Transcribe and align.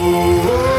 Святой 0.00 0.69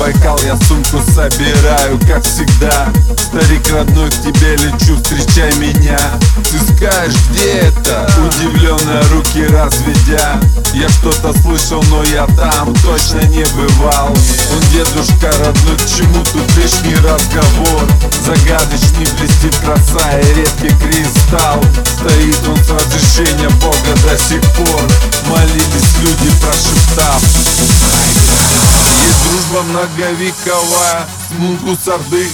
Байкал, 0.00 0.40
я 0.46 0.56
сумку 0.66 0.98
собираю, 1.12 2.00
как 2.08 2.24
всегда. 2.24 2.90
Старик 3.18 3.70
родной, 3.70 4.08
к 4.08 4.22
тебе 4.22 4.56
лечу, 4.56 4.96
встречай 4.96 5.54
меня. 5.56 5.98
Ты 6.36 6.58
скажешь, 6.58 7.20
где 7.28 7.68
это? 7.68 8.10
Удивленные 8.16 9.02
руки 9.12 9.44
разведя. 9.44 10.40
Я 10.72 10.88
что-то 10.88 11.38
слышал, 11.42 11.84
но 11.90 12.02
я 12.04 12.26
там 12.28 12.74
точно 12.76 13.20
не 13.28 13.44
бывал. 13.54 14.08
Он 14.08 14.60
дедушка 14.72 15.32
родной, 15.44 15.76
к 15.76 15.86
чему 15.86 16.24
тут 16.32 16.56
лишний 16.56 16.96
разговор? 16.96 17.82
Загадочный 18.24 19.06
блестит 19.18 19.54
краса 19.62 20.18
и 20.18 20.34
редкий 20.34 20.74
кристалл. 20.78 21.62
Стоит 21.84 22.48
он 22.48 22.56
с 22.56 22.70
разрешения 22.70 23.50
Бога 23.60 23.94
до 24.02 24.16
сих 24.16 24.40
пор. 24.54 24.80
Молились 25.28 25.98
люди, 26.00 26.30
прошептав 26.40 28.09
есть 28.30 29.28
дружба 29.28 29.62
многовековая 29.62 31.06
с 31.28 31.38
Мунгус-Орды 31.38 32.28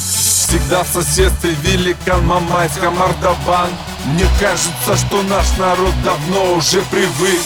Всегда 0.49 0.85
в 0.85 0.89
соседстве 0.89 1.57
великан 1.63 2.25
Мамайска 2.25 2.91
Мордован 2.91 3.71
Мне 4.07 4.27
кажется, 4.39 4.97
что 4.97 5.23
наш 5.25 5.57
народ 5.59 5.93
давно 6.05 6.55
уже 6.55 6.83
привык. 6.83 7.41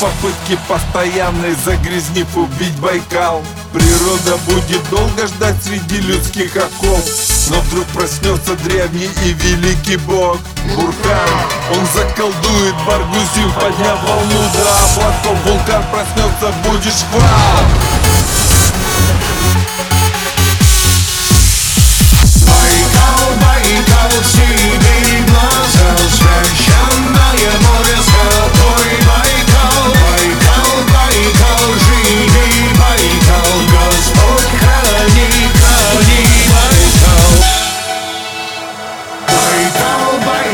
Попытки 0.00 0.58
постоянной 0.66 1.54
загрязнив 1.64 2.34
убить 2.36 2.78
Байкал 2.80 3.42
Природа 3.76 4.38
будет 4.46 4.88
долго 4.88 5.26
ждать 5.26 5.62
среди 5.62 5.98
людских 5.98 6.56
оков. 6.56 7.04
Но 7.50 7.60
вдруг 7.60 7.84
проснется 7.88 8.54
древний 8.64 9.10
и 9.22 9.34
великий 9.34 9.98
бог. 9.98 10.38
Бурхан 10.74 11.28
Он 11.72 11.86
заколдует 11.94 12.74
Баргузин, 12.86 13.52
подняв 13.52 14.02
волну 14.02 14.42
до 14.54 15.02
облаков 15.02 15.38
Вулкан 15.44 15.84
проснется, 15.92 16.54
будет 16.64 16.94
шквал 16.94 17.20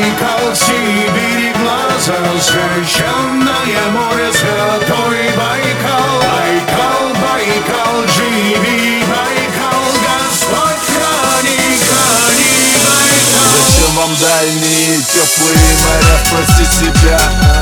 Байкал, 0.03 0.36
Байкал, 0.39 0.56
Сибирь, 0.56 1.55
глаза 1.58 2.19
Священное 2.41 3.91
море 3.92 4.33
святой 4.33 5.31
Байкал. 5.36 6.19
Байкал, 6.22 7.05
Байкал, 7.22 8.03
живи 8.08 9.05
Байкал 9.06 9.84
Господь 10.03 10.83
храни, 10.91 11.79
храни 11.86 12.51
Байкал. 12.83 13.46
Зачем 13.55 13.95
вам 13.95 14.17
дальние 14.17 14.98
теплые 15.02 15.70
моря? 15.83 16.18
Спроси 16.24 16.64
себя 16.64 17.18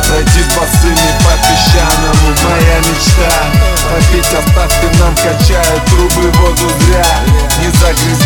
Пройти 0.09 0.43
босыми 0.57 1.11
по 1.21 1.33
песчаному 1.45 2.29
Моя 2.49 2.79
мечта. 2.79 3.33
Попить 3.91 4.33
оставьте 4.33 4.89
нам 4.99 5.15
качают 5.17 5.85
трубы 5.87 6.31
воду 6.39 6.71
зря. 6.81 7.05
Не 7.61 7.69
здесь 7.69 8.20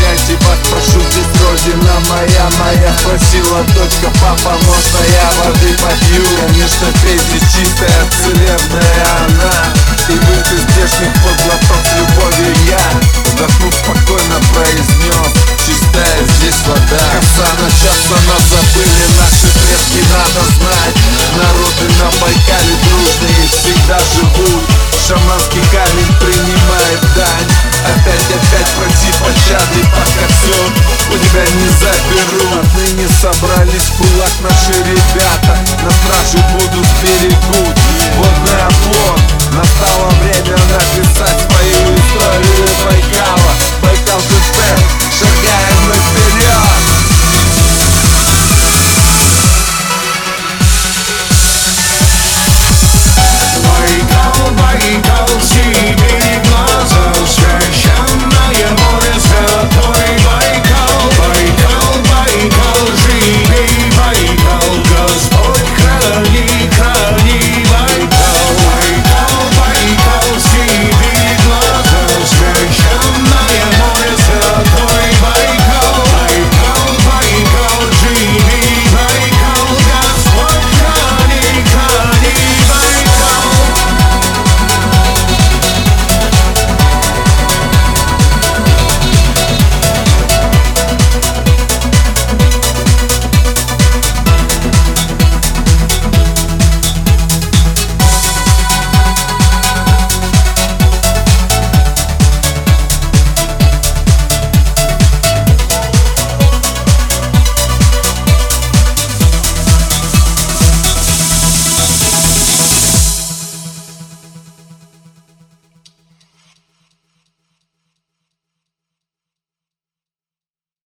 родина 1.64 1.92
моя 2.10 2.48
Моя 2.58 2.92
просила 3.04 3.62
дочка, 3.74 4.10
папа, 4.20 4.56
можно 4.64 4.98
я 5.12 5.30
воды 5.44 5.76
попью? 5.78 6.24
Конечно, 6.46 6.88
здесь 7.00 7.42
чистая, 7.52 8.10
целебная 8.10 9.06
она. 9.18 9.72
И 10.08 10.12
выпить 10.12 10.70
здешних 10.70 11.12
подлотов 11.22 11.80
с 11.82 11.92
любовью 11.96 12.54
я. 12.68 13.24
Вздохнув 13.24 13.74
спокойно 13.74 14.38
произнес 14.52 15.44
Чистая 15.66 16.22
здесь 16.36 16.60
вода 16.66 17.02
Конца 17.10 17.48
начаться 17.58 18.14
нас 18.28 18.42
забыли 18.46 19.04
Наши 19.18 19.48
предки 19.58 20.04
надо 20.12 20.44
знать. 20.54 20.96
Народы 21.34 21.86
на 21.98 22.10
Байкале 22.20 22.76
дружные 22.84 23.48
всегда 23.48 23.98
живут. 24.14 24.62
Шаманский 25.08 25.60
камень 25.72 26.14
принимает 26.20 27.00
дань. 27.16 27.50
Опять, 27.84 28.24
опять 28.30 28.70
проси 28.76 29.10
пощады, 29.20 29.80
тебя 31.34 31.42
не 31.42 31.68
заберу. 31.68 32.60
Отныне 32.60 33.08
собрались 33.08 33.82
в 33.82 33.96
кулак 33.98 34.32
наши 34.42 34.83